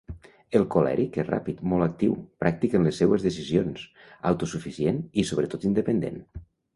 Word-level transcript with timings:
El 0.59 0.63
colèric 0.75 1.17
és 1.23 1.25
ràpid, 1.31 1.59
molt 1.73 1.85
actiu, 1.87 2.15
pràctic 2.43 2.73
en 2.79 2.87
les 2.87 3.01
seues 3.01 3.25
decisions, 3.27 3.83
autosuficient 4.31 5.03
i 5.13 5.27
sobretot 5.33 5.69
independent. 5.73 6.19